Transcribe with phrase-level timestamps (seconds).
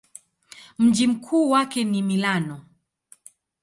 [0.77, 2.61] Mji mkuu wake ni Milano.